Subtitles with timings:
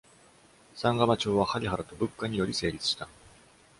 [0.73, 3.07] サンガマ朝はハリハラとブッカにより成立した。